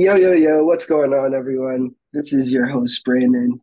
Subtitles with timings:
[0.00, 1.92] Yo, yo, yo, what's going on, everyone?
[2.12, 3.60] This is your host, Brandon,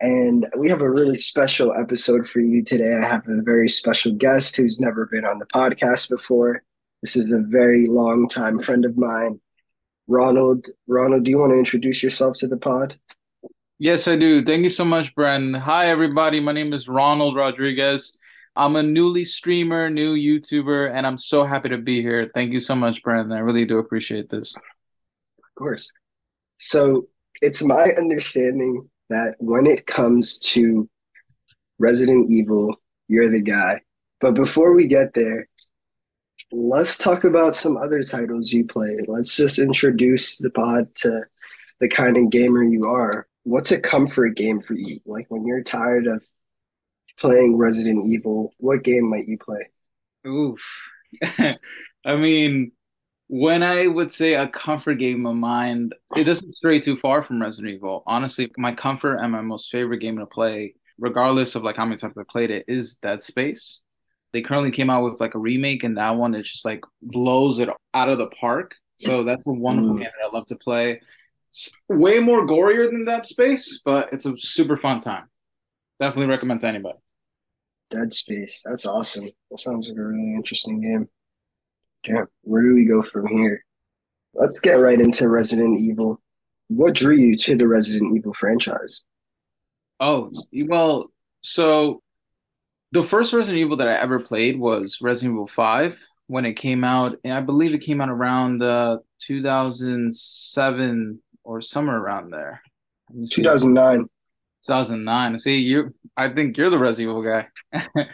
[0.00, 2.96] and we have a really special episode for you today.
[3.00, 6.64] I have a very special guest who's never been on the podcast before.
[7.00, 9.38] This is a very long time friend of mine,
[10.08, 10.66] Ronald.
[10.88, 12.98] Ronald, do you want to introduce yourself to the pod?
[13.78, 14.44] Yes, I do.
[14.44, 15.60] Thank you so much, Brandon.
[15.60, 16.40] Hi, everybody.
[16.40, 18.18] My name is Ronald Rodriguez.
[18.56, 22.32] I'm a newly streamer, new YouTuber, and I'm so happy to be here.
[22.34, 23.30] Thank you so much, Brandon.
[23.30, 24.56] I really do appreciate this.
[25.58, 25.92] Course.
[26.58, 27.08] So
[27.42, 30.88] it's my understanding that when it comes to
[31.78, 32.74] Resident Evil,
[33.08, 33.80] you're the guy.
[34.20, 35.48] But before we get there,
[36.50, 39.08] let's talk about some other titles you played.
[39.08, 41.22] Let's just introduce the pod to
[41.80, 45.00] the kind of gamer you are what's a comfort game for you?
[45.06, 46.24] Like when you're tired of
[47.18, 49.70] playing Resident Evil, what game might you play?
[50.26, 50.60] Oof.
[51.22, 52.72] I mean,
[53.28, 57.40] when I would say a comfort game of mine, it doesn't stray too far from
[57.40, 58.02] Resident Evil.
[58.06, 61.96] Honestly, my comfort and my most favorite game to play, regardless of like how many
[61.96, 63.80] times I've played it, is Dead Space.
[64.32, 67.58] They currently came out with like a remake, and that one it just like blows
[67.58, 68.74] it out of the park.
[68.98, 70.00] So that's a wonderful mm.
[70.00, 71.00] game that I love to play
[71.88, 75.28] way more gorier than Dead Space, but it's a super fun time.
[76.00, 76.98] Definitely recommend to anybody.
[77.90, 79.28] Dead Space, that's awesome.
[79.50, 81.08] That sounds like a really interesting game.
[82.06, 83.64] Yeah, where do we go from here?
[84.34, 86.20] Let's get right into Resident Evil.
[86.68, 89.04] What drew you to the Resident Evil franchise?
[90.00, 92.02] Oh, well, so
[92.92, 96.84] the first Resident Evil that I ever played was Resident Evil 5 when it came
[96.84, 97.18] out.
[97.24, 102.62] And I believe it came out around uh, 2007 or somewhere around there.
[103.30, 104.06] 2009.
[104.66, 105.38] 2009.
[105.38, 105.94] See, you.
[106.16, 107.48] I think you're the Resident Evil guy.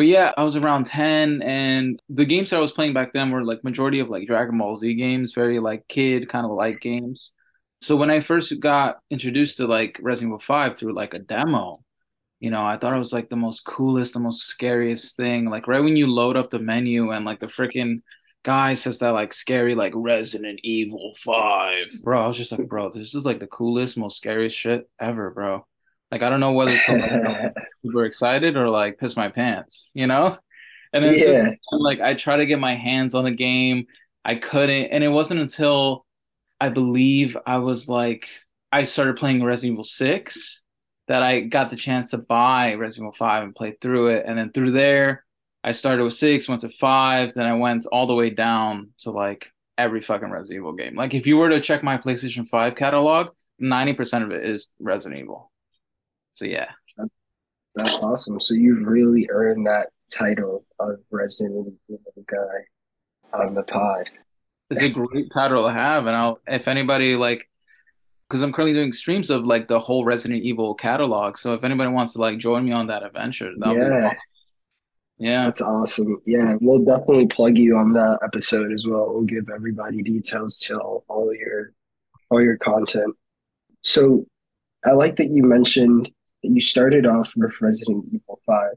[0.00, 3.30] but yeah, I was around 10, and the games that I was playing back then
[3.30, 6.80] were like majority of like Dragon Ball Z games, very like kid kind of like
[6.80, 7.32] games.
[7.82, 11.84] So when I first got introduced to like Resident Evil 5 through like a demo,
[12.38, 15.50] you know, I thought it was like the most coolest, the most scariest thing.
[15.50, 18.00] Like right when you load up the menu and like the freaking
[18.42, 22.02] guy says that like scary like Resident Evil 5.
[22.02, 25.30] Bro, I was just like, bro, this is like the coolest, most scariest shit ever,
[25.30, 25.66] bro.
[26.10, 27.54] Like I don't know whether to like
[27.84, 30.38] super excited or like piss my pants, you know?
[30.92, 31.50] And then yeah.
[31.70, 33.86] so, like I try to get my hands on the game.
[34.24, 36.04] I couldn't, and it wasn't until
[36.60, 38.26] I believe I was like
[38.72, 40.62] I started playing Resident Evil 6
[41.08, 44.24] that I got the chance to buy Resident Evil 5 and play through it.
[44.26, 45.24] And then through there,
[45.62, 49.10] I started with six, went to five, then I went all the way down to
[49.10, 50.94] like every fucking Resident Evil game.
[50.94, 53.28] Like if you were to check my PlayStation 5 catalog,
[53.60, 55.49] 90% of it is Resident Evil.
[56.34, 56.70] So yeah.
[57.74, 58.40] That's awesome.
[58.40, 64.10] So you've really earned that title of Resident Evil guy on the pod.
[64.70, 66.06] It's a great title to have.
[66.06, 67.48] And I'll if anybody like
[68.28, 71.36] because I'm currently doing streams of like the whole Resident Evil catalog.
[71.36, 74.14] So if anybody wants to like join me on that adventure, yeah.
[75.18, 75.44] Yeah.
[75.44, 76.16] That's awesome.
[76.26, 79.12] Yeah, we'll definitely plug you on that episode as well.
[79.12, 81.72] We'll give everybody details to all, all your
[82.30, 83.14] all your content.
[83.82, 84.24] So
[84.86, 88.72] I like that you mentioned that you started off with Resident Evil 5.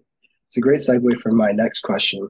[0.48, 2.28] It's a great segue for my next question.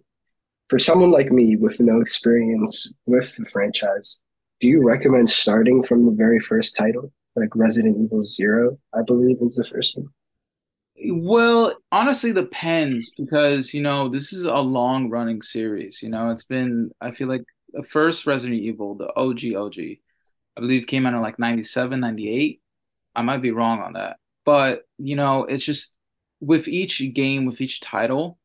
[0.69, 4.21] For someone like me with no experience with the franchise,
[4.59, 9.37] do you recommend starting from the very first title, like Resident Evil Zero, I believe
[9.41, 10.07] is the first one?
[11.05, 16.01] Well, honestly, depends because you know this is a long running series.
[16.01, 19.79] You know, it's been I feel like the first Resident Evil, the OG OG,
[20.55, 22.61] I believe came out in like 97, 98.
[23.15, 25.97] I might be wrong on that, but you know, it's just
[26.39, 28.37] with each game, with each title,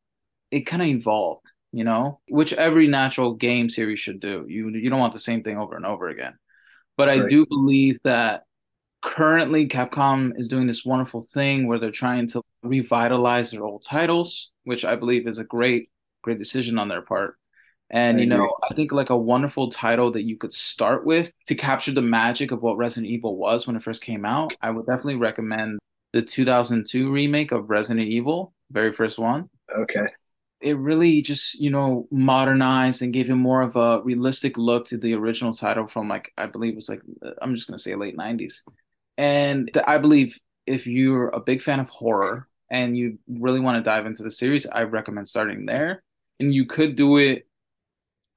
[0.51, 1.47] it kind of evolved.
[1.71, 4.47] You know, which every natural game series should do.
[4.49, 6.39] You you don't want the same thing over and over again.
[6.97, 8.43] But I do believe that
[9.03, 14.51] currently Capcom is doing this wonderful thing where they're trying to revitalize their old titles,
[14.65, 15.89] which I believe is a great,
[16.23, 17.37] great decision on their part.
[17.91, 21.33] And I you know, I think like a wonderful title that you could start with
[21.47, 24.55] to capture the magic of what Resident Evil was when it first came out.
[24.61, 25.79] I would definitely recommend
[26.13, 29.49] the 2002 remake of Resident Evil, very first one.
[29.75, 30.07] Okay.
[30.61, 34.99] It really just, you know, modernized and gave him more of a realistic look to
[34.99, 37.83] the original title from like I believe it was like uh, I'm just going to
[37.83, 38.63] say late 90s.
[39.17, 43.89] And I believe if you're a big fan of horror and you really want to
[43.89, 46.03] dive into the series, I recommend starting there.
[46.41, 47.47] And you could do it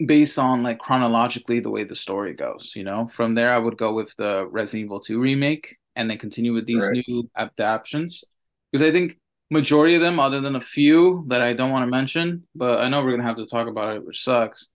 [0.06, 3.08] based on like chronologically the way the story goes, you know.
[3.08, 6.66] From there I would go with the Resident Evil 2 remake and then continue with
[6.66, 7.04] these right.
[7.08, 8.24] new adaptations.
[8.72, 9.18] Because I think
[9.50, 12.90] majority of them, other than a few that I don't want to mention, but I
[12.90, 14.70] know we're gonna have to talk about it, which sucks.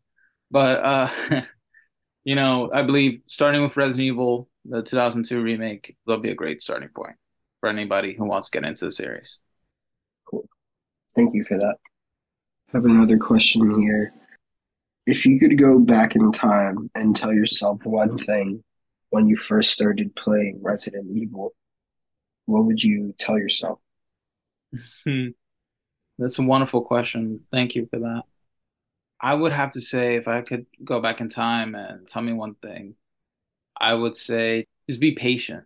[0.50, 1.10] But uh
[2.24, 6.60] you know, I believe starting with Resident Evil, the 2002 remake, that'll be a great
[6.60, 7.16] starting point
[7.60, 9.38] for anybody who wants to get into the series.
[10.28, 10.48] Cool.
[11.14, 11.76] Thank you for that.
[12.68, 14.12] I have another question here.
[15.06, 18.62] If you could go back in time and tell yourself one thing
[19.16, 21.54] when you first started playing Resident Evil,
[22.44, 23.78] what would you tell yourself?
[25.06, 27.40] That's a wonderful question.
[27.50, 28.24] Thank you for that.
[29.18, 32.34] I would have to say, if I could go back in time and tell me
[32.34, 32.94] one thing,
[33.80, 35.64] I would say just be patient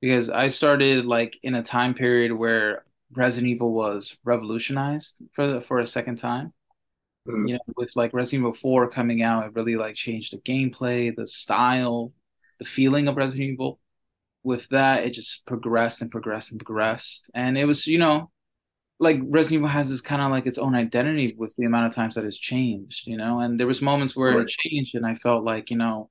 [0.00, 5.60] because I started like in a time period where Resident Evil was revolutionized for the,
[5.60, 6.52] for a second time.
[7.28, 7.48] Mm.
[7.48, 11.14] You know, with like Resident Evil 4 coming out, it really like changed the gameplay,
[11.14, 12.12] the style,
[12.58, 13.80] the feeling of Resident Evil.
[14.44, 17.30] With that, it just progressed and progressed and progressed.
[17.34, 18.30] And it was, you know,
[19.00, 21.92] like Resident Evil has this kind of like its own identity with the amount of
[21.92, 23.40] times that it's changed, you know.
[23.40, 24.40] And there was moments where right.
[24.40, 26.10] it changed, and I felt like, you know,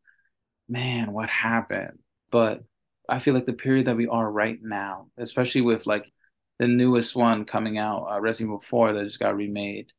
[0.70, 2.00] man, what happened?
[2.32, 2.64] But
[3.10, 6.12] I feel like the period that we are right now, especially with like
[6.60, 9.92] the newest one coming out, uh, Resident Evil 4 that just got remade,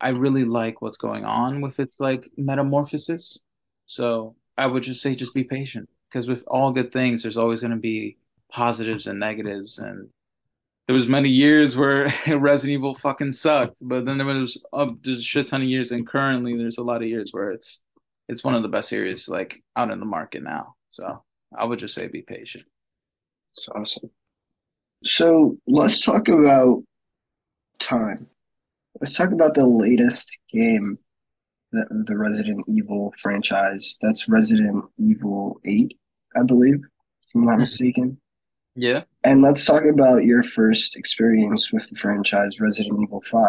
[0.00, 3.38] I really like what's going on with its like metamorphosis.
[3.86, 7.60] So I would just say, just be patient because with all good things, there's always
[7.60, 8.16] going to be
[8.52, 10.08] positives and negatives and
[10.90, 15.20] there was many years where Resident Evil fucking sucked, but then there was uh, there's
[15.20, 17.78] a shit ton of years, and currently there's a lot of years where it's
[18.28, 20.74] it's one of the best series like out in the market now.
[20.90, 21.22] So
[21.56, 22.64] I would just say be patient.
[23.52, 24.10] It's awesome.
[25.04, 26.82] So let's talk about
[27.78, 28.26] time.
[29.00, 30.98] Let's talk about the latest game,
[31.72, 33.98] the, the Resident Evil franchise.
[34.02, 35.96] That's Resident Evil 8,
[36.36, 37.60] I believe, if I'm not mm-hmm.
[37.60, 38.20] mistaken.
[38.76, 39.02] Yeah.
[39.24, 43.44] And let's talk about your first experience with the franchise, Resident Evil 5.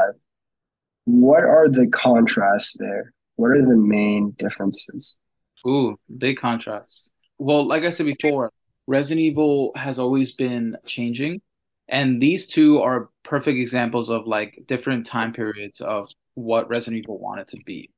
[1.05, 3.13] What are the contrasts there?
[3.35, 5.17] What are the main differences?
[5.65, 7.09] Ooh, big contrasts.
[7.37, 8.51] Well, like I said before,
[8.87, 11.41] Resident Evil has always been changing.
[11.87, 17.19] And these two are perfect examples of like different time periods of what Resident Evil
[17.19, 17.89] wanted to be.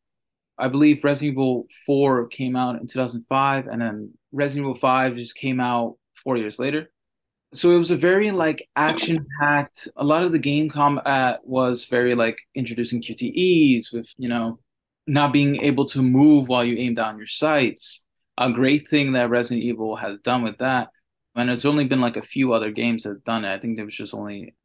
[0.58, 5.36] I believe Resident Evil 4 came out in 2005, and then Resident Evil 5 just
[5.36, 6.92] came out four years later.
[7.54, 11.86] So it was a very like action packed a lot of the game combat was
[11.86, 14.60] very like introducing qtes with you know
[15.06, 18.04] not being able to move while you aim down your sights.
[18.40, 20.90] A great thing that resident evil has done with that
[21.36, 23.54] and it's only been like a few other games that have done it.
[23.54, 24.56] I think there was just only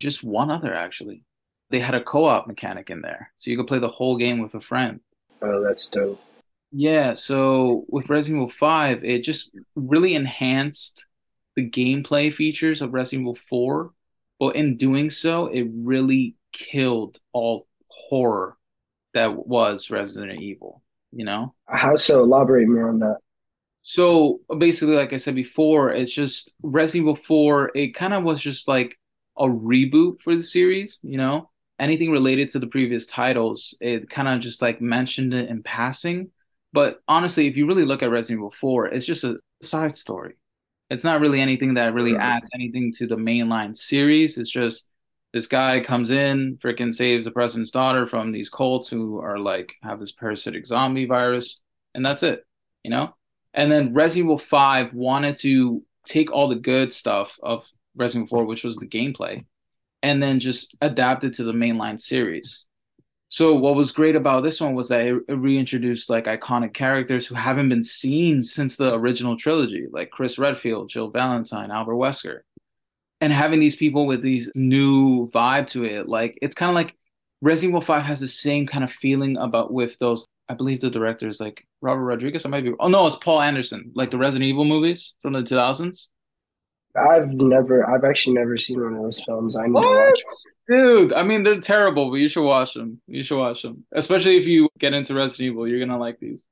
[0.00, 1.24] just one other actually.
[1.70, 4.54] They had a co-op mechanic in there so you could play the whole game with
[4.54, 5.00] a friend
[5.42, 6.20] oh that's dope
[6.70, 11.06] yeah so with resident evil 5 it just really enhanced
[11.58, 13.90] the gameplay features of Resident Evil 4,
[14.38, 18.56] but in doing so, it really killed all horror
[19.12, 21.54] that was Resident Evil, you know?
[21.66, 22.22] How so?
[22.22, 23.16] Elaborate more on that.
[23.82, 28.40] So basically, like I said before, it's just Resident Evil 4, it kind of was
[28.40, 28.96] just like
[29.36, 31.50] a reboot for the series, you know?
[31.78, 36.30] Anything related to the previous titles, it kind of just like mentioned it in passing.
[36.72, 40.34] But honestly, if you really look at Resident Evil 4, it's just a side story
[40.90, 44.38] it's not really anything that really adds anything to the mainline series.
[44.38, 44.88] It's just
[45.32, 49.74] this guy comes in, freaking saves the president's daughter from these cults who are like
[49.82, 51.60] have this parasitic zombie virus,
[51.94, 52.44] and that's it,
[52.82, 53.14] you know.
[53.52, 58.38] And then Resident Evil Five wanted to take all the good stuff of Resident Evil
[58.38, 59.44] Four, which was the gameplay,
[60.02, 62.66] and then just adapted to the mainline series.
[63.30, 67.34] So what was great about this one was that it, reintroduced like iconic characters who
[67.34, 72.40] haven't been seen since the original trilogy, like Chris Redfield, Jill Valentine, Albert Wesker.
[73.20, 76.94] And having these people with these new vibe to it, like it's kind of like
[77.42, 80.90] Resident Evil 5 has the same kind of feeling about with those I believe the
[80.90, 82.46] director is like Robert Rodriguez.
[82.46, 82.72] I might be.
[82.80, 86.06] Oh no, it's Paul Anderson, like the Resident Evil movies from the 2000s.
[86.98, 89.56] I've never, I've actually never seen one of those films.
[89.56, 89.82] I need what?
[89.82, 90.20] to watch.
[90.68, 93.00] Dude, I mean, they're terrible, but you should watch them.
[93.06, 95.66] You should watch them, especially if you get into Resident Evil.
[95.66, 96.46] You're gonna like these.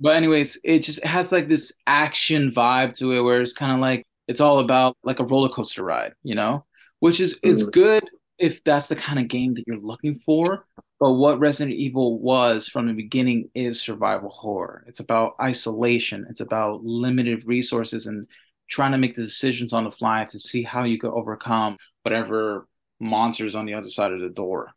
[0.00, 3.80] But anyways, it just has like this action vibe to it, where it's kind of
[3.80, 6.64] like it's all about like a roller coaster ride, you know,
[7.00, 7.72] which is it's mm.
[7.72, 8.04] good
[8.38, 10.64] if that's the kind of game that you're looking for.
[11.00, 14.84] But what Resident Evil was from the beginning is survival horror.
[14.86, 16.26] It's about isolation.
[16.28, 18.26] It's about limited resources and
[18.68, 22.66] trying to make the decisions on the fly to see how you could overcome whatever
[23.00, 24.70] monsters on the other side of the door,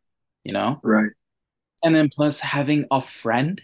[0.43, 0.79] you know?
[0.83, 1.11] Right.
[1.83, 3.61] And then plus having a friend,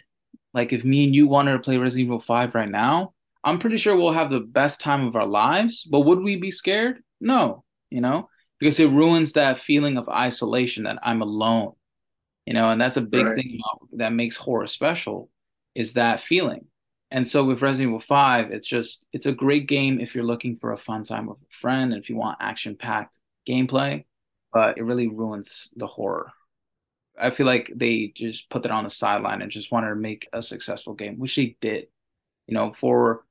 [0.53, 3.77] like if me and you wanted to play Resident Evil 5 right now, I'm pretty
[3.77, 7.01] sure we'll have the best time of our lives, but would we be scared?
[7.21, 8.29] No, you know,
[8.59, 11.73] because it ruins that feeling of isolation that I'm alone,
[12.45, 13.35] you know, and that's a big right.
[13.35, 15.29] thing about, that makes horror special
[15.75, 16.65] is that feeling
[17.09, 20.57] And so with Resident Evil 5, it's just it's a great game if you're looking
[20.57, 24.03] for a fun time with a friend and if you want action-packed gameplay,
[24.51, 26.31] but it really ruins the horror.
[27.19, 30.27] I feel like they just put that on the sideline and just wanted to make
[30.33, 31.87] a successful game, which they did.
[32.45, 33.23] You know, for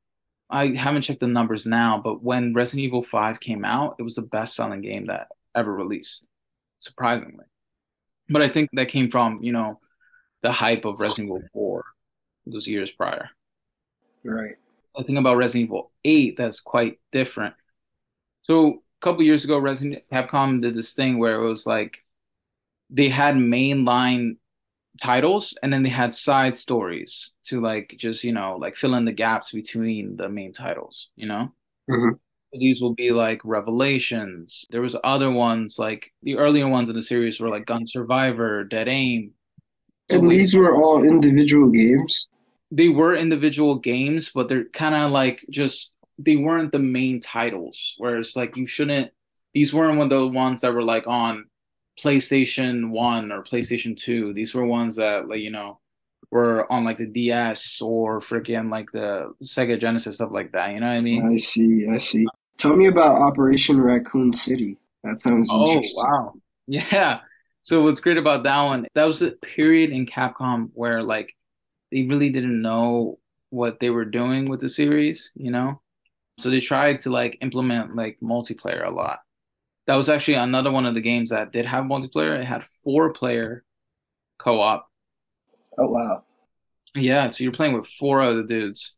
[0.49, 4.15] I haven't checked the numbers now, but when Resident Evil 5 came out, it was
[4.15, 6.27] the best selling game that ever released,
[6.79, 7.45] surprisingly.
[8.29, 9.81] But I think that came from, you know,
[10.43, 11.85] the hype of Resident Evil 4
[12.47, 13.31] those years prior.
[14.29, 14.57] Right.
[14.97, 17.55] I think about Resident Evil 8 that's quite different.
[18.43, 21.99] So a couple years ago, Resident Capcom did this thing where it was like
[22.91, 24.37] they had mainline
[25.01, 29.05] titles and then they had side stories to like just you know like fill in
[29.05, 31.53] the gaps between the main titles you know
[31.91, 32.17] mm-hmm.
[32.59, 37.03] these will be like revelations there was other ones like the earlier ones in the
[37.03, 39.31] series were like gun survivor dead aim
[40.09, 42.29] and these were all individual games
[42.71, 47.95] they were individual games but they're kind of like just they weren't the main titles
[47.99, 49.11] whereas like you shouldn't
[49.55, 51.47] these weren't one of the ones that were like on
[51.99, 54.35] PlayStation 1 or PlayStation 2.
[54.35, 55.81] These were ones that like, you know,
[56.31, 60.73] were on like the DS or freaking like the Sega Genesis stuff like that.
[60.73, 61.25] You know what I mean?
[61.27, 62.27] I see, I see.
[62.59, 64.77] Tell me about Operation Raccoon City.
[65.05, 66.05] That sounds oh, interesting.
[66.07, 66.35] Oh wow.
[66.69, 67.21] Yeah.
[67.63, 71.33] So what's great about that one, that was a period in Capcom where like
[71.91, 73.19] they really didn't know
[73.51, 75.81] what they were doing with the series, you know?
[76.39, 79.21] So they tried to like implement like multiplayer a lot
[79.87, 82.39] that was actually another one of the games that did have multiplayer.
[82.39, 83.65] It had four player
[84.39, 84.91] co op.
[85.79, 86.25] Oh wow.
[86.95, 88.95] Yeah, so you're playing with four other dudes.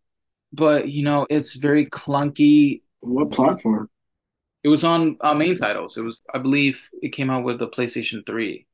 [0.52, 2.82] But you know, it's very clunky.
[3.00, 3.90] What platform?
[4.64, 5.96] It was on uh, main titles.
[5.96, 8.66] It was, I believe, it came out with the PlayStation Three.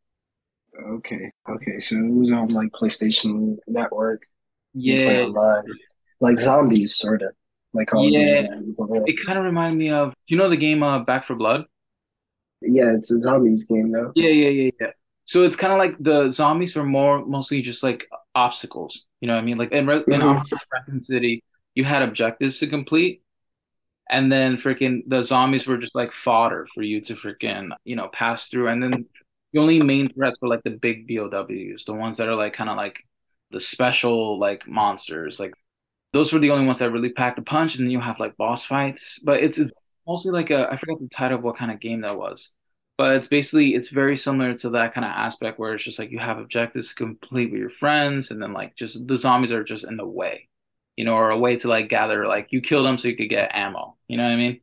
[0.83, 4.27] Okay, okay, so it was on like PlayStation Network.
[4.73, 5.29] Yeah,
[6.21, 7.33] like zombies, sort of.
[7.73, 11.27] Like all yeah, it kind of reminded me of you know the game uh, Back
[11.27, 11.65] 4 Blood.
[12.63, 14.13] Yeah, it's a zombies game though.
[14.15, 14.87] Yeah, yeah, yeah, yeah.
[15.27, 19.05] So it's kind of like the zombies were more mostly just like obstacles.
[19.21, 19.59] You know what I mean?
[19.59, 20.99] Like in, Re- in mm-hmm.
[20.99, 21.43] City,
[21.75, 23.23] you had objectives to complete,
[24.09, 28.09] and then freaking the zombies were just like fodder for you to freaking you know
[28.09, 28.69] pass through.
[28.69, 29.07] And then
[29.55, 32.69] the only main threats were like the big BOWs, the ones that are like kind
[32.69, 32.99] of like
[33.53, 35.39] the special like monsters.
[35.39, 35.55] Like
[36.13, 37.77] those were the only ones that really packed a punch.
[37.77, 39.61] And then you have like boss fights, but it's
[40.09, 42.53] mostly like a I forgot the title of what kind of game that was.
[42.99, 46.11] But it's basically it's very similar to that kind of aspect where it's just like
[46.11, 49.65] you have objectives to complete with your friends and then like just the zombies are
[49.65, 50.49] just in the way.
[50.97, 53.31] You know, or a way to like gather like you kill them so you could
[53.31, 53.97] get ammo.
[54.09, 54.61] You know what I mean?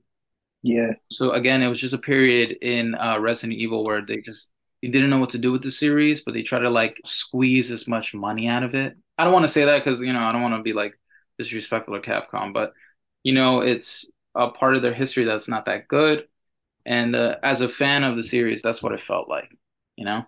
[0.64, 0.92] Yeah.
[1.12, 4.88] So again, it was just a period in uh, Resident Evil where they just they
[4.88, 7.88] didn't know what to do with the series, but they try to like squeeze as
[7.88, 8.98] much money out of it.
[9.18, 10.98] I don't want to say that because you know I don't want to be like
[11.38, 12.74] disrespectful or Capcom, but
[13.24, 16.28] you know it's a part of their history that's not that good.
[16.86, 19.56] And uh, as a fan of the series, that's what it felt like,
[19.96, 20.24] you know.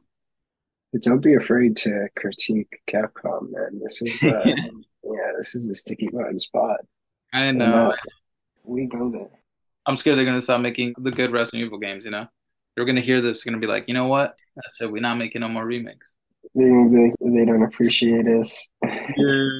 [0.91, 3.79] But don't be afraid to critique Capcom, man.
[3.81, 6.77] This is uh, yeah, this is a Sticky Buttons Pod.
[7.33, 7.95] I know.
[8.63, 9.29] We go there.
[9.87, 12.05] I'm scared they're gonna stop making the good Resident Evil games.
[12.05, 12.27] You know,
[12.75, 14.35] they're gonna hear this, gonna be like, you know what?
[14.57, 16.15] I said we're not making no more remakes.
[16.55, 18.69] They they don't appreciate us.
[18.83, 19.59] yeah.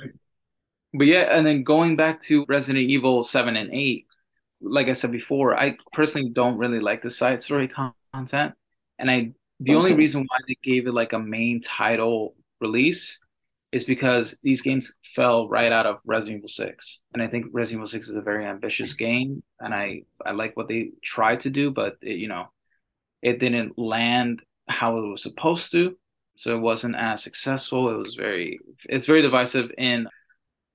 [0.93, 4.05] But yeah, and then going back to Resident Evil seven and eight,
[4.61, 7.67] like I said before, I personally don't really like the side story
[8.13, 8.53] content,
[8.99, 9.75] and I the okay.
[9.75, 13.19] only reason why they gave it like a main title release
[13.71, 16.99] is because these games fell right out of Resident Evil 6.
[17.13, 20.55] And I think Resident Evil 6 is a very ambitious game and I I like
[20.55, 22.51] what they tried to do but it, you know
[23.23, 25.97] it didn't land how it was supposed to.
[26.35, 27.89] So it wasn't as successful.
[27.89, 30.07] It was very it's very divisive in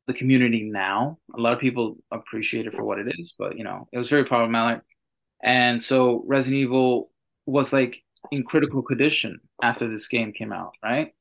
[0.07, 1.19] the community now.
[1.37, 4.09] A lot of people appreciate it for what it is, but you know, it was
[4.09, 4.83] very problematic.
[5.43, 7.11] And so Resident Evil
[7.47, 8.03] was like
[8.33, 11.13] in critical condition after this game came out, right?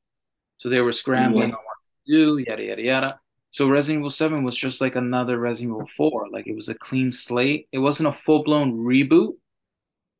[0.58, 1.54] So they were scrambling yeah.
[1.54, 3.20] on what to do, yada yada yada.
[3.50, 6.28] So Resident Evil 7 was just like another Resident Evil 4.
[6.30, 7.66] Like it was a clean slate.
[7.72, 9.34] It wasn't a full blown reboot,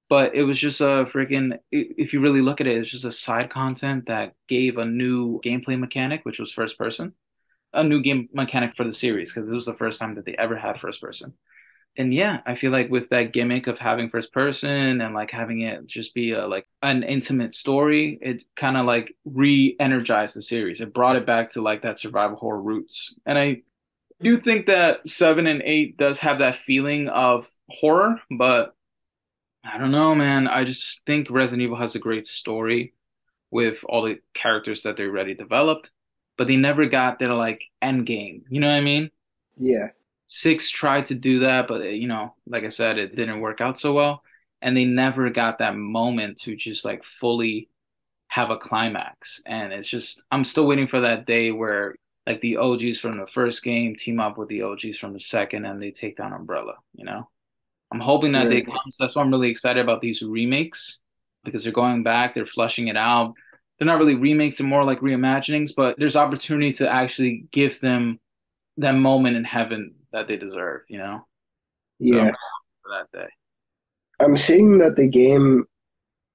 [0.09, 3.13] but it was just a freaking if you really look at it, it's just a
[3.13, 7.15] side content that gave a new gameplay mechanic, which was first person
[7.73, 10.35] a new game mechanic for the series because it was the first time that they
[10.35, 11.35] ever had first person.
[11.97, 15.63] And yeah, I feel like with that gimmick of having first person and like having
[15.63, 20.81] it just be a like an intimate story, it kind of like re-energized the series.
[20.81, 23.15] It brought it back to like that survival horror roots.
[23.27, 23.63] And I
[24.23, 28.75] do think that 7 and 8 does have that feeling of horror, but
[29.65, 30.47] I don't know, man.
[30.49, 32.95] I just think Resident Evil has a great story
[33.51, 35.91] with all the characters that they already developed
[36.39, 38.45] but they never got their like end game.
[38.49, 39.11] You know what I mean?
[39.59, 39.89] Yeah.
[40.29, 43.79] Six tried to do that, but you know, like I said, it didn't work out
[43.79, 44.23] so well.
[44.63, 47.69] And they never got that moment to just like fully
[48.29, 49.43] have a climax.
[49.47, 51.97] And it's just, I'm still waiting for that day where
[52.27, 55.65] like the OGs from the first game team up with the OGs from the second
[55.65, 57.29] and they take down Umbrella, you know?
[57.93, 58.51] I'm hoping that yeah.
[58.51, 58.79] they come.
[58.91, 61.01] So that's why I'm really excited about these remakes
[61.45, 63.35] because they're going back, they're flushing it out.
[63.79, 68.19] They're not really remakes, and more like reimaginings, but there's opportunity to actually give them
[68.77, 71.27] that moment in heaven that they deserve, you know?
[71.99, 72.27] Yeah.
[72.27, 72.33] So
[72.83, 73.29] for that day.
[74.21, 75.65] I'm seeing that the game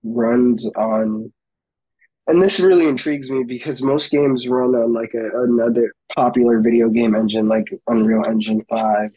[0.04, 1.32] runs on
[2.28, 6.88] and this really intrigues me because most games run on like a, another popular video
[6.90, 9.12] game engine like Unreal Engine 5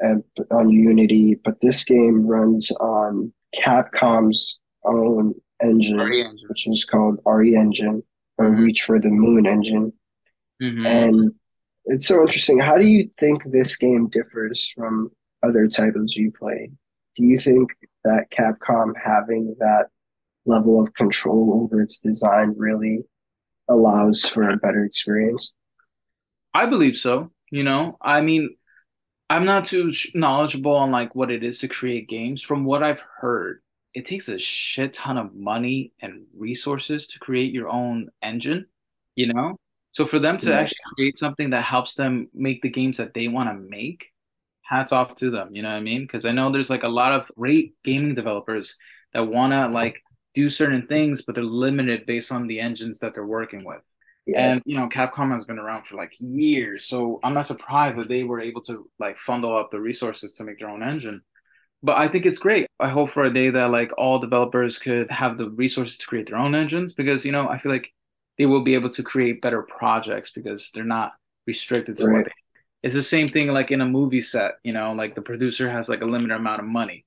[0.00, 6.38] and on Unity, but this game runs on Capcom's own engine, engine.
[6.48, 8.02] which is called RE Engine
[8.38, 8.62] or mm-hmm.
[8.62, 9.92] Reach for the Moon engine.
[10.62, 10.86] Mm-hmm.
[10.86, 11.32] And
[11.86, 12.58] it's so interesting.
[12.58, 15.10] How do you think this game differs from
[15.42, 16.70] other titles you play?
[17.16, 17.70] Do you think
[18.04, 19.88] that Capcom having that
[20.46, 23.04] level of control over its design really
[23.68, 25.52] allows for a better experience?
[26.52, 27.30] I believe so.
[27.50, 28.56] You know, I mean,
[29.30, 32.42] I'm not too knowledgeable on like what it is to create games.
[32.42, 33.62] From what I've heard,
[33.94, 38.66] it takes a shit ton of money and resources to create your own engine,
[39.14, 39.56] you know?
[39.92, 40.58] So for them to yeah.
[40.58, 44.06] actually create something that helps them make the games that they want to make,
[44.62, 46.02] hats off to them, you know what I mean?
[46.02, 48.76] Because I know there's like a lot of great gaming developers
[49.12, 50.02] that want to like
[50.34, 53.80] do certain things, but they're limited based on the engines that they're working with.
[54.26, 54.52] Yeah.
[54.52, 58.08] And you know, Capcom has been around for like years, so I'm not surprised that
[58.08, 61.22] they were able to like fundle up the resources to make their own engine.
[61.82, 62.66] But I think it's great.
[62.80, 66.28] I hope for a day that like all developers could have the resources to create
[66.28, 67.92] their own engines because you know, I feel like
[68.38, 71.12] they will be able to create better projects because they're not
[71.46, 72.14] restricted to right.
[72.14, 72.32] what they
[72.84, 75.88] it's the same thing like in a movie set, you know, like the producer has
[75.88, 77.06] like a limited amount of money.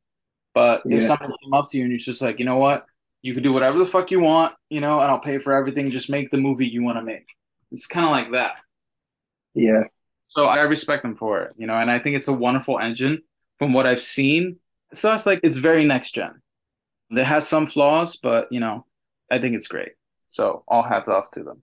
[0.56, 0.98] But yeah.
[0.98, 2.88] if someone came up to you and you're just like, you know what,
[3.28, 5.92] you can do whatever the fuck you want, you know, and I'll pay for everything.
[5.92, 7.28] Just make the movie you want to make.
[7.74, 8.56] It's kind of like that.
[9.54, 9.84] Yeah.
[10.30, 13.22] So I respect them for it, you know, and I think it's a wonderful engine
[13.60, 14.60] from what I've seen.
[14.94, 16.42] So it's like it's very next gen.
[17.10, 18.86] It has some flaws, but you know,
[19.30, 19.92] I think it's great.
[20.28, 21.62] So all hats off to them.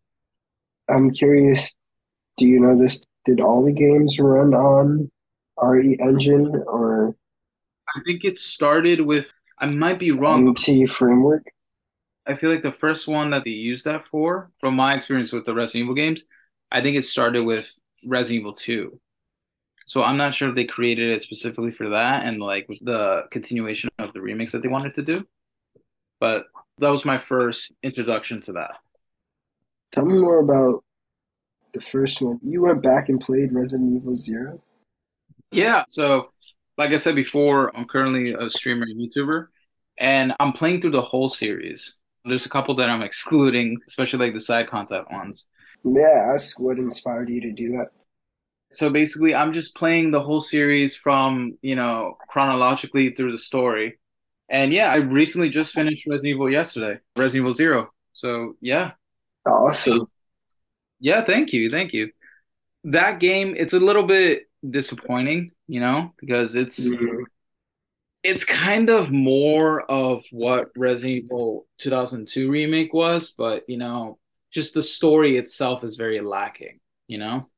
[0.90, 1.74] I'm curious,
[2.36, 3.02] do you know this?
[3.24, 5.10] Did all the games run on
[5.62, 7.16] RE Engine or?
[7.96, 9.32] I think it started with
[9.64, 10.44] I might be wrong.
[10.44, 11.46] Unity framework.
[12.26, 15.46] I feel like the first one that they used that for, from my experience with
[15.46, 16.24] the Resident Evil games,
[16.70, 17.66] I think it started with
[18.04, 19.00] Resident Evil 2.
[19.86, 23.88] So I'm not sure if they created it specifically for that and like the continuation
[23.98, 25.24] of the remix that they wanted to do.
[26.20, 26.44] But
[26.76, 28.72] that was my first introduction to that.
[29.92, 30.84] Tell me more about
[31.72, 32.38] the first one.
[32.42, 34.60] You went back and played Resident Evil Zero?
[35.50, 35.84] Yeah.
[35.88, 36.32] So
[36.76, 39.46] like I said before, I'm currently a streamer and YouTuber,
[39.98, 41.94] and I'm playing through the whole series.
[42.24, 45.46] There's a couple that I'm excluding, especially like the side content ones.
[45.84, 47.88] Yeah, ask what inspired you to do that.
[48.70, 53.98] So basically, I'm just playing the whole series from, you know, chronologically through the story.
[54.48, 57.90] And yeah, I recently just finished Resident Evil yesterday, Resident Evil Zero.
[58.14, 58.92] So yeah.
[59.46, 60.08] Awesome.
[60.98, 61.70] Yeah, thank you.
[61.70, 62.10] Thank you.
[62.84, 67.24] That game, it's a little bit disappointing, you know, because it's mm-hmm.
[68.24, 74.18] It's kind of more of what Resident Evil 2002 remake was, but you know,
[74.50, 77.48] just the story itself is very lacking, you know.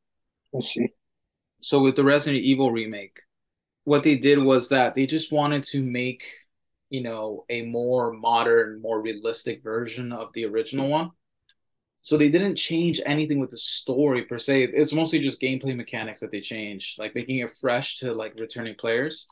[0.54, 0.88] I see.
[1.62, 3.20] So with the Resident Evil remake,
[3.84, 6.24] what they did was that they just wanted to make,
[6.90, 11.12] you know, a more modern, more realistic version of the original one.
[12.02, 14.70] So they didn't change anything with the story per se.
[14.72, 18.74] It's mostly just gameplay mechanics that they changed, like making it fresh to like returning
[18.76, 19.26] players.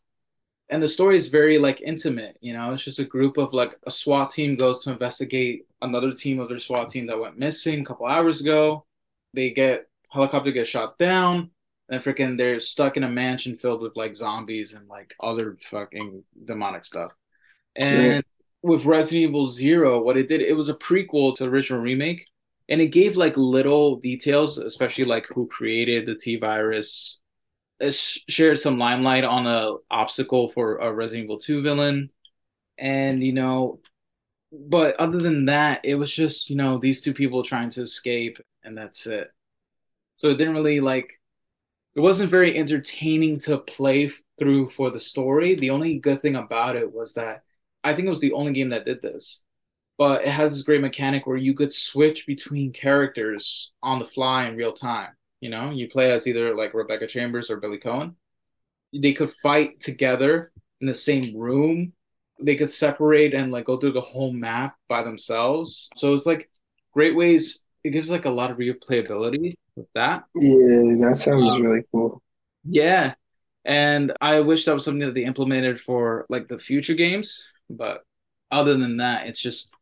[0.74, 3.78] And the story is very like intimate, you know, it's just a group of like
[3.86, 7.82] a SWAT team goes to investigate another team of their SWAT team that went missing
[7.82, 8.84] a couple hours ago.
[9.34, 11.52] They get helicopter gets shot down,
[11.90, 16.24] and freaking they're stuck in a mansion filled with like zombies and like other fucking
[16.44, 17.12] demonic stuff.
[17.76, 18.24] And
[18.62, 22.26] with Resident Evil Zero, what it did, it was a prequel to the original remake
[22.68, 27.20] and it gave like little details, especially like who created the T virus.
[27.20, 27.23] It
[27.92, 32.10] shared some limelight on a obstacle for a Resident Evil 2 villain,
[32.78, 33.80] and you know,
[34.52, 38.38] but other than that, it was just you know these two people trying to escape,
[38.62, 39.30] and that's it.
[40.16, 41.20] So it didn't really like.
[41.96, 45.54] It wasn't very entertaining to play through for the story.
[45.54, 47.44] The only good thing about it was that
[47.84, 49.44] I think it was the only game that did this
[49.96, 54.46] but it has this great mechanic where you could switch between characters on the fly
[54.46, 55.10] in real time.
[55.44, 58.14] You know, you play as either like Rebecca Chambers or Billy Coen.
[58.94, 61.92] They could fight together in the same room.
[62.40, 65.90] They could separate and like go through the whole map by themselves.
[65.96, 66.48] So it's like
[66.94, 67.62] great ways.
[67.84, 70.24] It gives like a lot of replayability with that.
[70.34, 72.22] Yeah, that sounds um, really cool.
[72.64, 73.12] Yeah.
[73.66, 77.46] And I wish that was something that they implemented for like the future games.
[77.68, 78.02] But
[78.50, 79.74] other than that, it's just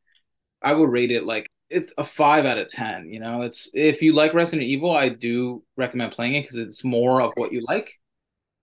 [0.61, 3.09] I would rate it like it's a five out of ten.
[3.09, 6.85] You know, it's if you like Resident Evil, I do recommend playing it because it's
[6.85, 7.91] more of what you like.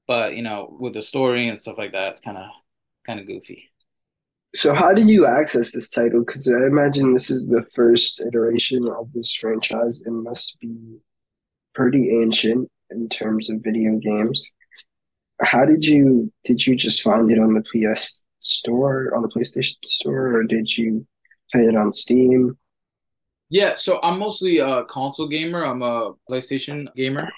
[0.08, 2.50] But you know, with the story and stuff like that, it's kind of
[3.06, 3.70] kind of goofy.
[4.56, 6.24] So, how did you access this title?
[6.26, 10.02] Because I imagine this is the first iteration of this franchise.
[10.06, 10.98] It must be
[11.76, 14.52] pretty ancient in terms of video games.
[15.42, 19.76] How did you did you just find it on the PS store on the PlayStation
[19.86, 21.06] store, or did you
[21.52, 22.58] play it on Steam?
[23.50, 25.64] Yeah, so I'm mostly a console gamer.
[25.64, 27.30] I'm a PlayStation gamer,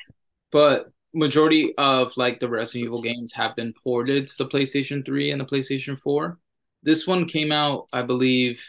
[0.52, 5.32] but majority of like the Resident Evil games have been ported to the PlayStation 3
[5.32, 6.38] and the PlayStation 4.
[6.84, 8.64] This one came out, I believe,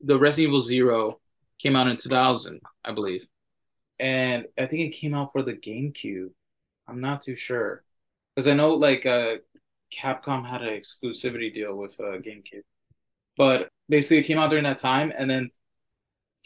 [0.00, 1.20] the Resident Evil Zero
[1.58, 3.26] came out in 2000, I believe.
[3.98, 6.30] And I think it came out for the GameCube.
[6.88, 7.84] I'm not too sure.
[8.34, 9.36] Because I know like uh
[9.92, 12.64] Capcom had an exclusivity deal with uh, GameCube.
[13.36, 15.50] But basically it came out during that time and then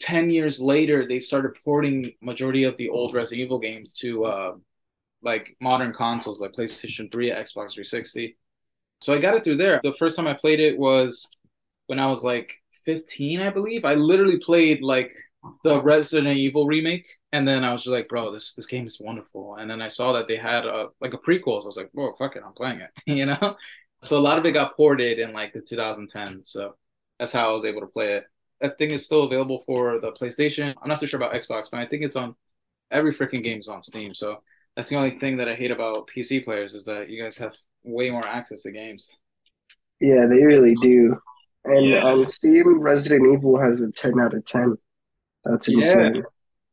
[0.01, 4.53] 10 years later they started porting majority of the old resident evil games to uh,
[5.21, 8.35] like modern consoles like playstation 3 xbox 360
[9.01, 9.79] so i got it through there.
[9.83, 11.29] The first time i played it was
[11.87, 12.51] when i was like
[12.85, 13.85] 15 i believe.
[13.85, 15.13] I literally played like
[15.63, 18.99] the resident evil remake and then i was just like bro this this game is
[18.99, 19.55] wonderful.
[19.55, 21.89] And then i saw that they had a like a prequel so i was like
[21.93, 23.55] whoa fuck it i'm playing it you know?
[24.03, 26.75] So a lot of it got ported in like the 2010s so
[27.19, 28.23] that's how i was able to play it
[28.63, 30.73] I think it's still available for the PlayStation.
[30.81, 32.35] I'm not too sure about Xbox, but I think it's on
[32.91, 34.13] every freaking game's on Steam.
[34.13, 34.43] So
[34.75, 37.53] that's the only thing that I hate about PC players is that you guys have
[37.83, 39.09] way more access to games.
[39.99, 41.17] Yeah, they really do.
[41.65, 42.03] And yeah.
[42.03, 44.75] on Steam, Resident Evil has a 10 out of 10.
[45.43, 46.23] That's insane.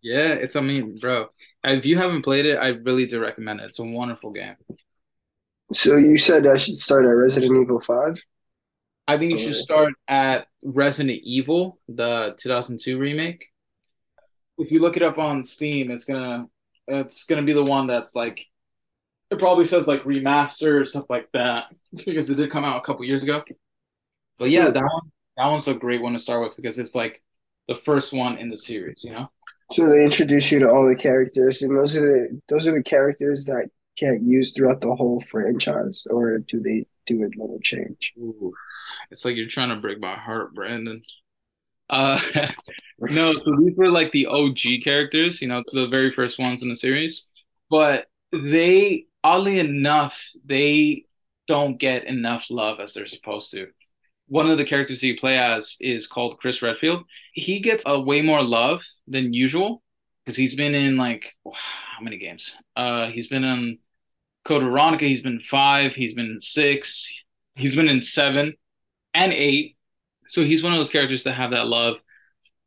[0.01, 1.29] Yeah, yeah it's I mean, bro.
[1.65, 3.65] If you haven't played it, I really do recommend it.
[3.65, 4.55] It's a wonderful game.
[5.73, 8.23] So you said I should start at Resident Evil 5?
[9.09, 13.47] I think you should start at Resident Evil, the 2002 remake.
[14.59, 16.47] If you look it up on Steam, it's gonna
[16.87, 18.47] it's gonna be the one that's like
[19.31, 22.85] it probably says like remaster or stuff like that because it did come out a
[22.85, 23.43] couple years ago.
[24.39, 27.23] But yeah, that one that one's a great one to start with because it's like
[27.67, 29.31] the first one in the series, you know.
[29.73, 32.83] So they introduce you to all the characters, and those are the those are the
[32.83, 38.13] characters that get used throughout the whole franchise, or do they do a little change?
[38.19, 38.53] Ooh.
[39.11, 41.03] It's like you're trying to break my heart, Brandon.
[41.91, 42.21] Uh,
[43.01, 46.69] no, so these were like the OG characters, you know, the very first ones in
[46.69, 47.29] the series.
[47.71, 51.05] But they, oddly enough, they
[51.47, 53.69] don't get enough love as they're supposed to.
[54.27, 57.05] One of the characters you play as is called Chris Redfield.
[57.33, 59.83] He gets a way more love than usual
[60.25, 62.55] because he's been in like how many games?
[62.77, 63.79] Uh, he's been in
[64.49, 65.05] Code Veronica.
[65.05, 65.95] He's been five.
[65.95, 67.25] He's been six.
[67.55, 68.55] He's been in seven
[69.13, 69.77] and eight.
[70.29, 71.97] So he's one of those characters that have that love.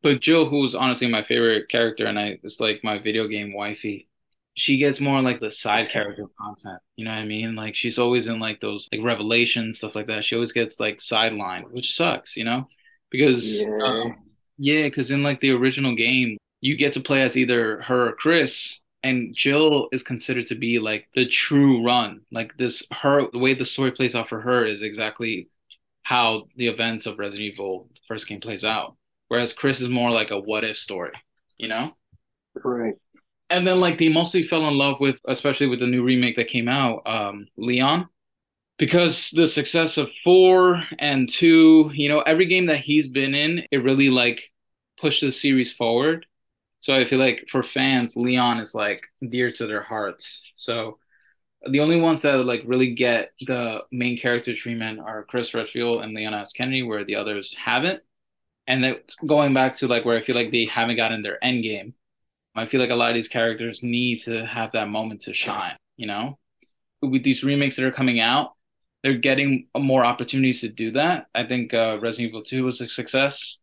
[0.04, 4.08] But Jill, who's honestly my favorite character, and I it's like my video game wifey,
[4.54, 6.80] she gets more like the side character content.
[6.98, 7.56] You know what I mean?
[7.56, 10.24] Like she's always in like those like revelations stuff like that.
[10.24, 12.68] She always gets like sidelined, which sucks, you know,
[13.10, 14.16] because yeah, um,
[14.60, 18.14] yeah, because in like the original game, you get to play as either her or
[18.14, 22.22] Chris, and Jill is considered to be like the true run.
[22.32, 25.50] Like this, her the way the story plays out for her is exactly
[26.04, 28.96] how the events of Resident Evil first game plays out.
[29.28, 31.14] Whereas Chris is more like a what if story,
[31.58, 31.96] you know?
[32.64, 32.96] Right.
[33.50, 36.48] And then like they mostly fell in love with, especially with the new remake that
[36.48, 38.08] came out, um, Leon.
[38.78, 43.64] Because the success of four and two, you know, every game that he's been in,
[43.72, 44.52] it really like
[44.98, 46.26] pushed the series forward.
[46.82, 50.42] So I feel like for fans, Leon is like dear to their hearts.
[50.56, 50.98] So
[51.70, 56.14] the only ones that like really get the main character treatment are Chris Redfield and
[56.14, 56.54] Leon S.
[56.54, 58.02] Kennedy, where the others haven't.
[58.68, 61.64] And that going back to like where I feel like they haven't gotten their end
[61.64, 61.94] game.
[62.56, 65.78] I feel like a lot of these characters need to have that moment to shine,
[65.96, 66.38] you know?
[67.02, 68.54] With these remakes that are coming out,
[69.04, 71.28] they're getting more opportunities to do that.
[71.34, 73.60] I think uh, Resident Evil 2 was a success.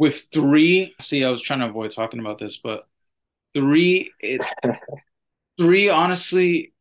[0.00, 2.88] With three, see, I was trying to avoid talking about this, but
[3.54, 4.42] three, it,
[5.58, 6.72] three, honestly,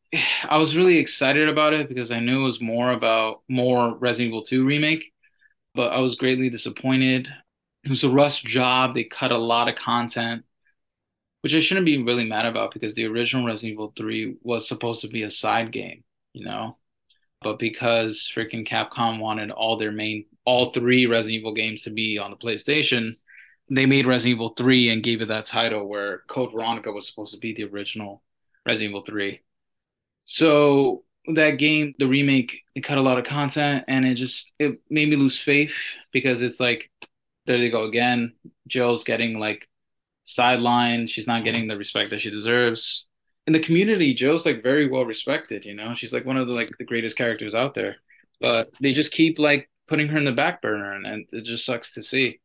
[0.44, 4.30] I was really excited about it because I knew it was more about more Resident
[4.30, 5.14] Evil 2 remake,
[5.76, 7.30] but I was greatly disappointed.
[7.86, 8.96] It was a rush job.
[8.96, 10.46] They cut a lot of content.
[11.42, 15.02] which I shouldn't be really mad about because the original Resident Evil 3 was supposed
[15.02, 16.04] to be a side game,
[16.34, 16.78] you know?
[17.42, 22.18] But because freaking Capcom wanted all their main, all three Resident Evil games to be
[22.18, 23.16] on the PlayStation,
[23.70, 27.36] they made Resident Evil 3 and gave it that title where Code Veronica was supposed
[27.36, 28.24] to be the original
[28.66, 29.42] Resident Evil 3.
[30.26, 31.04] So
[31.36, 35.10] that game, the remake, it cut a lot of content and it just it made
[35.10, 35.76] me lose faith
[36.12, 36.90] because it's like
[37.46, 38.34] there they go again.
[38.68, 39.70] Jill's getting like
[40.26, 41.10] sidelined.
[41.10, 43.06] She's not getting the respect that she deserves.
[43.46, 45.94] In the community, Jill's like very well respected, you know.
[45.94, 47.98] She's like one of the like the greatest characters out there.
[48.42, 51.94] But they just keep like putting her in the back burner and, it just sucks
[51.96, 52.40] to see.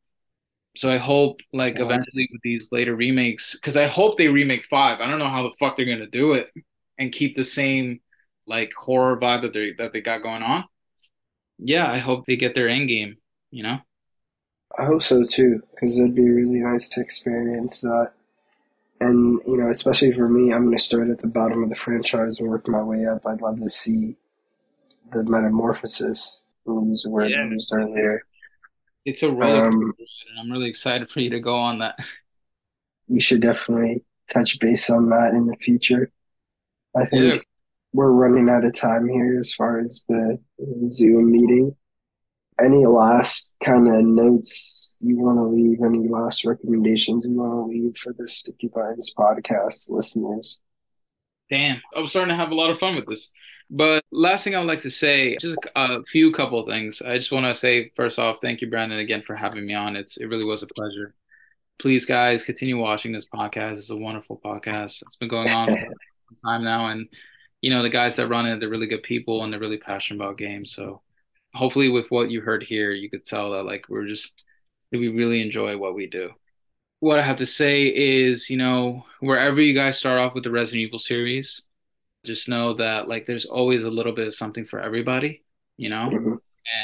[0.76, 5.00] So I hope like eventually with these later remakes, because I hope they remake five.
[5.00, 6.50] I don't know how the fuck they're gonna do it
[6.98, 8.00] and keep the same
[8.46, 10.64] like horror vibe that they that they got going on.
[11.58, 13.18] Yeah, I hope they get their end game.
[13.52, 13.78] You know.
[14.76, 18.12] I hope so too, because it'd be really nice to experience that.
[19.00, 21.76] And you know, especially for me, I'm going to start at the bottom of the
[21.76, 23.24] franchise and work my way up.
[23.26, 24.16] I'd love to see
[25.12, 26.46] the metamorphosis.
[26.66, 28.22] Use word yeah, used earlier.
[29.04, 31.96] It's a roller um, and I'm really excited for you to go on that.
[33.06, 36.10] We should definitely touch base on that in the future.
[36.96, 37.40] I think yeah.
[37.92, 40.38] we're running out of time here as far as the
[40.88, 41.76] Zoom meeting.
[42.58, 45.80] Any last kind of notes you want to leave?
[45.84, 50.62] Any last recommendations you want to leave for the Sticky Vines podcast listeners?
[51.50, 53.30] Damn, I'm starting to have a lot of fun with this.
[53.76, 57.02] But last thing I would like to say, just a few couple things.
[57.02, 59.96] I just want to say first off, thank you, Brandon, again for having me on.
[59.96, 61.12] It's it really was a pleasure.
[61.80, 63.72] Please, guys, continue watching this podcast.
[63.72, 65.02] It's a wonderful podcast.
[65.02, 67.08] It's been going on for some time now, and
[67.62, 70.22] you know the guys that run it, they're really good people and they're really passionate
[70.22, 70.72] about games.
[70.72, 71.02] So
[71.52, 74.44] hopefully, with what you heard here, you could tell that like we're just
[74.92, 76.30] we really enjoy what we do.
[77.00, 80.52] What I have to say is, you know, wherever you guys start off with the
[80.52, 81.64] Resident Evil series,
[82.24, 85.42] just know that like there's always a little bit of something for everybody,
[85.76, 86.08] you know?
[86.12, 86.34] Mm-hmm.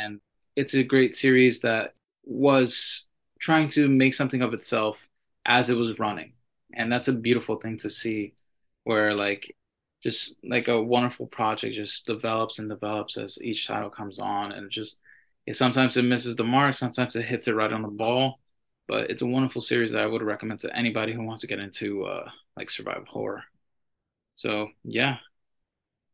[0.03, 0.20] And
[0.57, 3.07] it's a great series that was
[3.38, 4.98] trying to make something of itself
[5.46, 6.33] as it was running.
[6.74, 8.35] And that's a beautiful thing to see
[8.85, 9.57] where like
[10.03, 14.70] just like a wonderful project just develops and develops as each title comes on and
[14.70, 14.98] just
[15.46, 18.38] it, sometimes it misses the mark, sometimes it hits it right on the ball.
[18.88, 21.61] But it's a wonderful series that I would recommend to anybody who wants to get
[21.61, 23.44] into uh, like survival horror.
[24.35, 25.18] So yeah,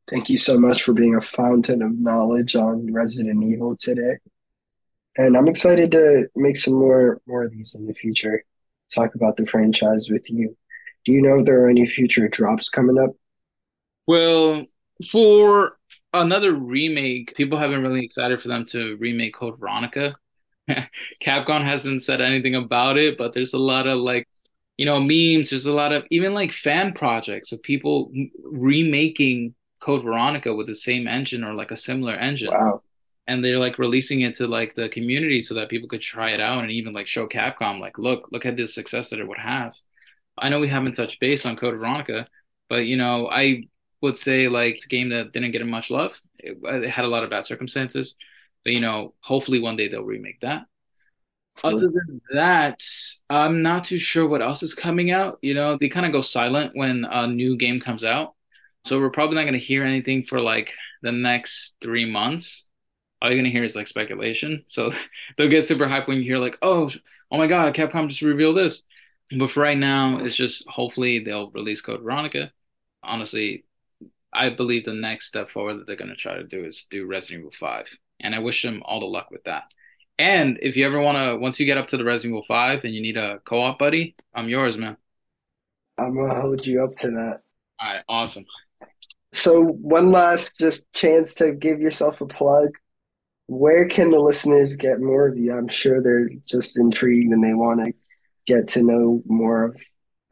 [0.08, 4.16] Thank you so much for being a fountain of knowledge on Resident Evil today.
[5.16, 8.44] And I'm excited to make some more more of these in the future.
[8.94, 10.56] Talk about the franchise with you.
[11.04, 13.10] Do you know if there are any future drops coming up?
[14.06, 14.66] Well,
[15.10, 15.76] for
[16.12, 20.14] another remake, people have been really excited for them to remake Code Veronica.
[21.20, 24.28] Capcom hasn't said anything about it, but there's a lot of like,
[24.76, 25.50] you know, memes.
[25.50, 28.12] There's a lot of even like fan projects of people
[28.44, 32.50] remaking Code Veronica with the same engine or like a similar engine.
[32.50, 32.82] Wow.
[33.28, 36.40] And they're like releasing it to like the community so that people could try it
[36.40, 39.38] out and even like show Capcom like, look, look at the success that it would
[39.38, 39.74] have.
[40.38, 42.28] I know we haven't touched base on Code Veronica,
[42.68, 43.60] but you know, I
[44.00, 46.20] would say like it's a game that didn't get much love.
[46.38, 48.16] It, uh, it had a lot of bad circumstances,
[48.64, 50.66] but you know, hopefully one day they'll remake that.
[51.64, 52.82] Other than that,
[53.30, 55.38] I'm not too sure what else is coming out.
[55.40, 58.34] You know, they kind of go silent when a new game comes out.
[58.86, 60.72] So we're probably not going to hear anything for like
[61.02, 62.68] the next three months.
[63.20, 64.64] All you're going to hear is like speculation.
[64.68, 64.90] So
[65.36, 66.88] they'll get super hyped when you hear like, oh,
[67.30, 68.84] oh my God, Capcom just revealed this.
[69.36, 72.52] But for right now, it's just hopefully they'll release Code Veronica.
[73.02, 73.64] Honestly,
[74.32, 77.06] I believe the next step forward that they're going to try to do is do
[77.06, 77.88] Resident Evil 5.
[78.20, 79.64] And I wish them all the luck with that.
[80.18, 82.84] And if you ever want to, once you get up to the Resident Evil 5
[82.84, 84.96] and you need a co op buddy, I'm yours, man.
[85.98, 87.40] I'm going to hold you up to that.
[87.80, 88.46] All right, awesome.
[89.36, 92.70] So, one last just chance to give yourself a plug.
[93.48, 95.52] Where can the listeners get more of you?
[95.52, 97.92] I'm sure they're just intrigued and they want to
[98.46, 99.76] get to know more of,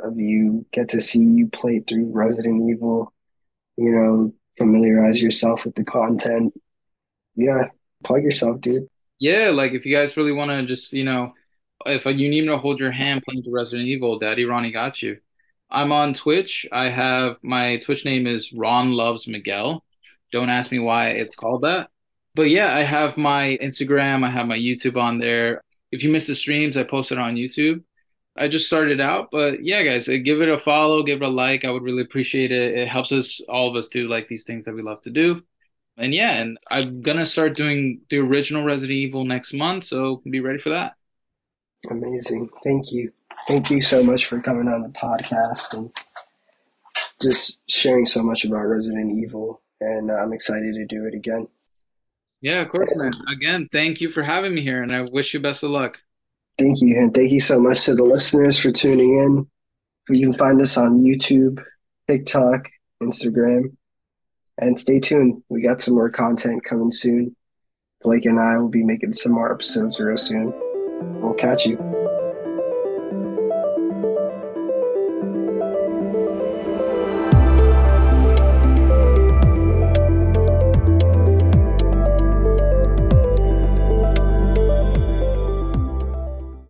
[0.01, 3.13] of you, get to see you play through Resident Evil,
[3.77, 6.55] you know, familiarize yourself with the content.
[7.37, 7.67] Yeah,
[8.05, 8.89] plug yourself, dude.
[9.19, 11.35] Yeah, like if you guys really want to just, you know,
[11.85, 15.03] if you need me to hold your hand playing through Resident Evil, Daddy Ronnie got
[15.03, 15.19] you.
[15.75, 16.67] I'm on Twitch.
[16.71, 19.85] I have my Twitch name is Ron Loves Miguel.
[20.31, 21.89] Don't ask me why it's called that.
[22.37, 25.63] But yeah, I have my Instagram, I have my YouTube on there.
[25.91, 27.83] If you miss the streams, I post it on YouTube.
[28.37, 31.29] I just started out, but yeah, guys, uh, give it a follow, give it a
[31.29, 31.65] like.
[31.65, 32.77] I would really appreciate it.
[32.77, 35.43] It helps us, all of us, do like these things that we love to do.
[35.97, 40.41] And yeah, and I'm gonna start doing the original Resident Evil next month, so be
[40.41, 40.95] ready for that.
[41.91, 42.49] Amazing.
[42.65, 43.13] Thank you.
[43.49, 45.91] Thank you so much for coming on the podcast and
[47.21, 49.61] just sharing so much about Resident Evil.
[49.81, 51.49] And uh, I'm excited to do it again.
[52.41, 53.13] Yeah, of course, man.
[53.29, 55.99] Again, thank you for having me here, and I wish you best of luck.
[56.59, 56.99] Thank you.
[56.99, 59.47] And thank you so much to the listeners for tuning in.
[60.15, 61.65] You can find us on YouTube,
[62.09, 62.69] TikTok,
[63.03, 63.77] Instagram.
[64.59, 65.43] And stay tuned.
[65.49, 67.35] We got some more content coming soon.
[68.03, 70.53] Blake and I will be making some more episodes real soon.
[71.21, 72.04] We'll catch you.